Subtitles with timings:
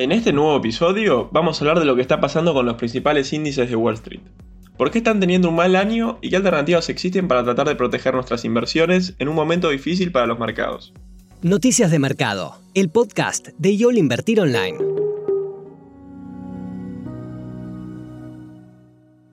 [0.00, 3.34] En este nuevo episodio vamos a hablar de lo que está pasando con los principales
[3.34, 4.22] índices de Wall Street.
[4.78, 8.14] ¿Por qué están teniendo un mal año y qué alternativas existen para tratar de proteger
[8.14, 10.94] nuestras inversiones en un momento difícil para los mercados?
[11.42, 14.78] Noticias de Mercado, el podcast de YOL Invertir Online.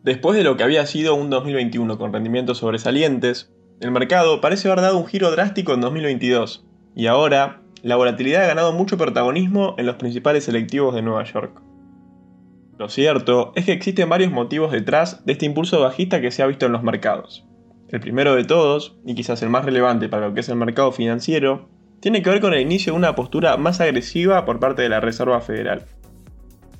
[0.04, 4.82] Después de lo que había sido un 2021 con rendimientos sobresalientes, el mercado parece haber
[4.82, 9.86] dado un giro drástico en 2022, y ahora la volatilidad ha ganado mucho protagonismo en
[9.86, 11.62] los principales selectivos de Nueva York.
[12.78, 16.48] Lo cierto es que existen varios motivos detrás de este impulso bajista que se ha
[16.48, 17.46] visto en los mercados.
[17.90, 20.92] El primero de todos, y quizás el más relevante para lo que es el mercado
[20.92, 24.90] financiero, tiene que ver con el inicio de una postura más agresiva por parte de
[24.90, 25.84] la Reserva Federal.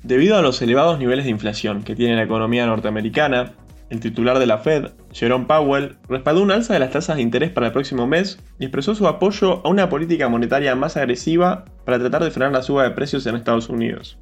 [0.02, 3.54] Debido a los elevados niveles de inflación que tiene la economía norteamericana,
[3.90, 7.50] el titular de la Fed, Jerome Powell, respaldó un alza de las tasas de interés
[7.50, 11.98] para el próximo mes y expresó su apoyo a una política monetaria más agresiva para
[11.98, 14.18] tratar de frenar la suba de precios en Estados Unidos.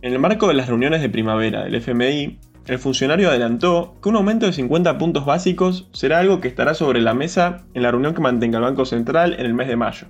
[0.00, 4.16] En el marco de las reuniones de primavera del FMI, el funcionario adelantó que un
[4.16, 8.14] aumento de 50 puntos básicos será algo que estará sobre la mesa en la reunión
[8.14, 10.06] que mantenga el Banco Central en el mes de mayo.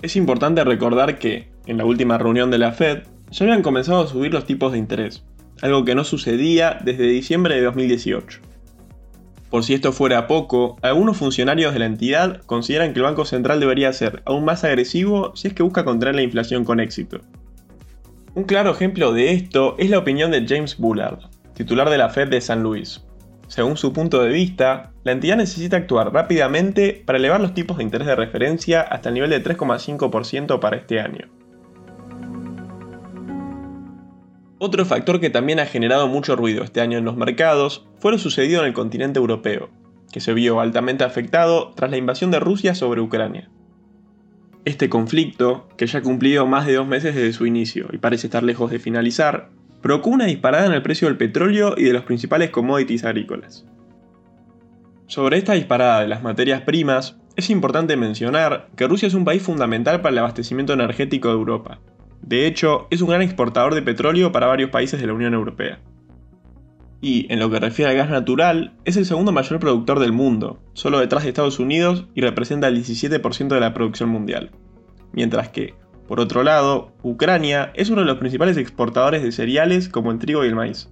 [0.00, 4.06] Es importante recordar que, en la última reunión de la Fed, ya habían comenzado a
[4.06, 5.24] subir los tipos de interés,
[5.62, 8.40] algo que no sucedía desde diciembre de 2018.
[9.50, 13.60] Por si esto fuera poco, algunos funcionarios de la entidad consideran que el Banco Central
[13.60, 17.20] debería ser aún más agresivo si es que busca contener la inflación con éxito.
[18.34, 21.20] Un claro ejemplo de esto es la opinión de James Bullard,
[21.54, 23.02] titular de la Fed de San Luis.
[23.46, 27.84] Según su punto de vista, la entidad necesita actuar rápidamente para elevar los tipos de
[27.84, 31.26] interés de referencia hasta el nivel de 3,5% para este año.
[34.60, 38.18] Otro factor que también ha generado mucho ruido este año en los mercados fue lo
[38.18, 39.70] sucedido en el continente europeo,
[40.10, 43.48] que se vio altamente afectado tras la invasión de Rusia sobre Ucrania.
[44.64, 48.26] Este conflicto, que ya ha cumplido más de dos meses desde su inicio y parece
[48.26, 52.02] estar lejos de finalizar, provocó una disparada en el precio del petróleo y de los
[52.02, 53.64] principales commodities agrícolas.
[55.06, 59.40] Sobre esta disparada de las materias primas, es importante mencionar que Rusia es un país
[59.40, 61.78] fundamental para el abastecimiento energético de Europa,
[62.22, 65.80] de hecho, es un gran exportador de petróleo para varios países de la Unión Europea.
[67.00, 70.60] Y, en lo que refiere al gas natural, es el segundo mayor productor del mundo,
[70.72, 74.50] solo detrás de Estados Unidos y representa el 17% de la producción mundial.
[75.12, 75.74] Mientras que,
[76.08, 80.44] por otro lado, Ucrania es uno de los principales exportadores de cereales como el trigo
[80.44, 80.90] y el maíz.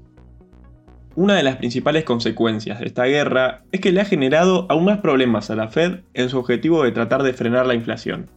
[1.17, 4.99] Una de las principales consecuencias de esta guerra es que le ha generado aún más
[4.99, 8.31] problemas a la Fed en su objetivo de tratar de frenar la inflación.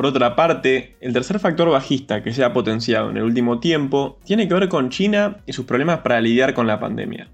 [0.00, 4.18] Por otra parte, el tercer factor bajista que se ha potenciado en el último tiempo
[4.24, 7.28] tiene que ver con China y sus problemas para lidiar con la pandemia.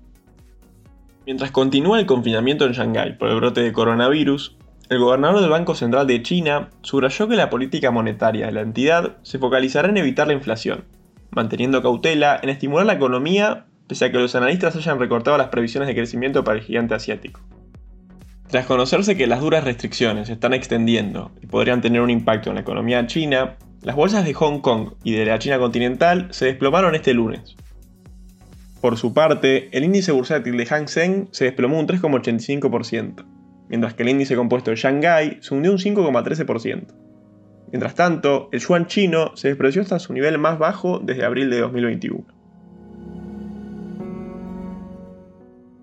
[1.27, 4.57] Mientras continúa el confinamiento en Shanghái por el brote de coronavirus,
[4.89, 9.19] el gobernador del Banco Central de China subrayó que la política monetaria de la entidad
[9.23, 10.87] se focalizará en evitar la inflación,
[11.31, 15.87] manteniendo cautela en estimular la economía pese a que los analistas hayan recortado las previsiones
[15.87, 17.41] de crecimiento para el gigante asiático.
[18.49, 22.55] Tras conocerse que las duras restricciones se están extendiendo y podrían tener un impacto en
[22.55, 26.95] la economía china, las bolsas de Hong Kong y de la China continental se desplomaron
[26.95, 27.57] este lunes.
[28.81, 33.25] Por su parte, el índice bursátil de Hang Seng se desplomó un 3,85%,
[33.69, 36.87] mientras que el índice compuesto de Shanghai se hundió un 5,13%.
[37.73, 41.61] Mientras tanto, el yuan chino se despreció hasta su nivel más bajo desde abril de
[41.61, 42.36] 2021.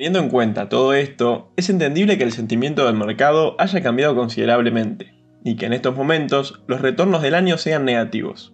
[0.03, 5.15] Teniendo en cuenta todo esto, es entendible que el sentimiento del mercado haya cambiado considerablemente,
[5.45, 8.53] y que en estos momentos los retornos del año sean negativos.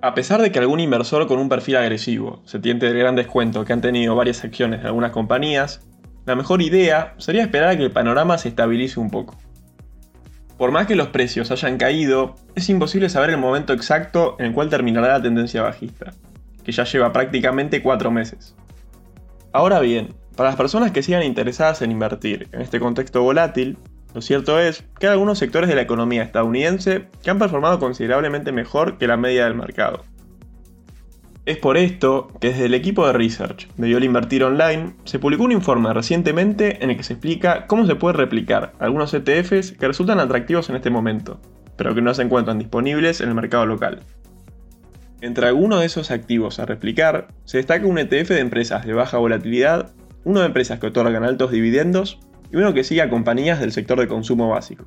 [0.00, 3.64] A pesar de que algún inversor con un perfil agresivo se tiente del gran descuento
[3.64, 5.84] que han tenido varias acciones de algunas compañías,
[6.26, 9.36] la mejor idea sería esperar a que el panorama se estabilice un poco.
[10.56, 14.52] Por más que los precios hayan caído, es imposible saber el momento exacto en el
[14.52, 16.12] cual terminará la tendencia bajista,
[16.62, 18.54] que ya lleva prácticamente 4 meses.
[19.54, 23.78] Ahora bien, para las personas que sigan interesadas en invertir en este contexto volátil,
[24.12, 28.50] lo cierto es que hay algunos sectores de la economía estadounidense que han performado considerablemente
[28.50, 30.02] mejor que la media del mercado.
[31.46, 35.44] Es por esto que desde el equipo de research de Yol Invertir Online se publicó
[35.44, 39.86] un informe recientemente en el que se explica cómo se puede replicar algunos ETFs que
[39.86, 41.40] resultan atractivos en este momento,
[41.76, 44.00] pero que no se encuentran disponibles en el mercado local.
[45.24, 49.16] Entre algunos de esos activos a replicar, se destaca un ETF de empresas de baja
[49.16, 52.20] volatilidad, uno de empresas que otorgan altos dividendos
[52.52, 54.84] y uno que sigue a compañías del sector de consumo básico.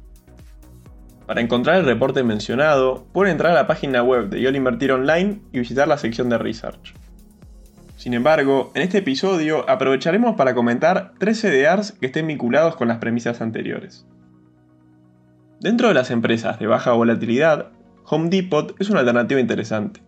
[1.26, 5.58] Para encontrar el reporte mencionado, pueden entrar a la página web de Invertir Online y
[5.58, 6.94] visitar la sección de Research.
[7.96, 13.00] Sin embargo, en este episodio aprovecharemos para comentar tres CDRs que estén vinculados con las
[13.00, 14.06] premisas anteriores.
[15.60, 17.72] Dentro de las empresas de baja volatilidad,
[18.06, 20.06] Home Depot es una alternativa interesante.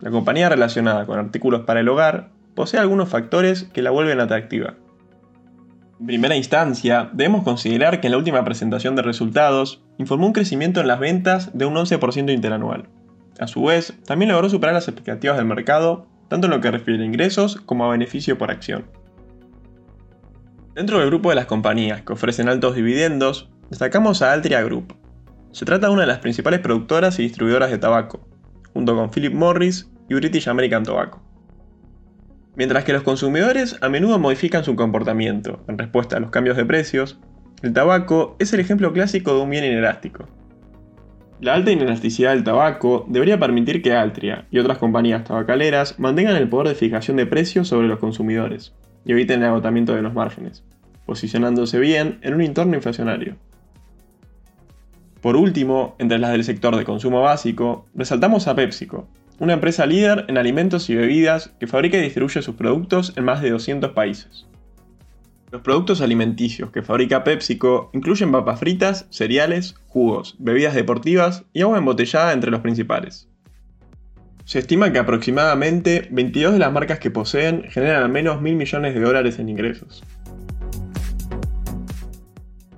[0.00, 4.74] La compañía relacionada con artículos para el hogar posee algunos factores que la vuelven atractiva.
[6.00, 10.80] En primera instancia, debemos considerar que en la última presentación de resultados informó un crecimiento
[10.80, 12.88] en las ventas de un 11% interanual.
[13.40, 17.02] A su vez, también logró superar las expectativas del mercado, tanto en lo que refiere
[17.02, 18.86] a ingresos como a beneficio por acción.
[20.74, 24.94] Dentro del grupo de las compañías que ofrecen altos dividendos, destacamos a Altria Group.
[25.50, 28.27] Se trata de una de las principales productoras y distribuidoras de tabaco,
[28.78, 31.20] junto con Philip Morris y British American Tobacco.
[32.54, 36.64] Mientras que los consumidores a menudo modifican su comportamiento en respuesta a los cambios de
[36.64, 37.18] precios,
[37.62, 40.28] el tabaco es el ejemplo clásico de un bien inelástico.
[41.40, 46.48] La alta inelasticidad del tabaco debería permitir que Altria y otras compañías tabacaleras mantengan el
[46.48, 50.62] poder de fijación de precios sobre los consumidores y eviten el agotamiento de los márgenes,
[51.04, 53.38] posicionándose bien en un entorno inflacionario.
[55.20, 59.08] Por último, entre las del sector de consumo básico, resaltamos a PepsiCo,
[59.40, 63.42] una empresa líder en alimentos y bebidas que fabrica y distribuye sus productos en más
[63.42, 64.46] de 200 países.
[65.50, 71.78] Los productos alimenticios que fabrica PepsiCo incluyen papas fritas, cereales, jugos, bebidas deportivas y agua
[71.78, 73.28] embotellada entre los principales.
[74.44, 78.94] Se estima que aproximadamente 22 de las marcas que poseen generan al menos mil millones
[78.94, 80.04] de dólares en ingresos.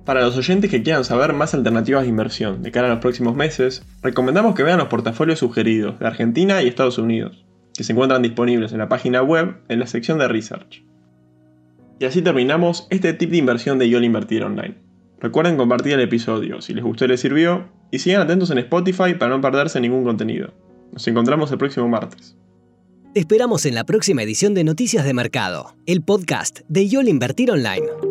[0.05, 3.35] Para los oyentes que quieran saber más alternativas de inversión de cara a los próximos
[3.35, 7.45] meses, recomendamos que vean los portafolios sugeridos de Argentina y Estados Unidos,
[7.75, 10.83] que se encuentran disponibles en la página web en la sección de Research.
[11.99, 14.75] Y así terminamos este tip de inversión de YOL Invertir Online.
[15.19, 19.13] Recuerden compartir el episodio si les gustó y les sirvió, y sigan atentos en Spotify
[19.13, 20.51] para no perderse ningún contenido.
[20.91, 22.35] Nos encontramos el próximo martes.
[23.13, 27.51] Te esperamos en la próxima edición de Noticias de Mercado, el podcast de YOL Invertir
[27.51, 28.10] Online.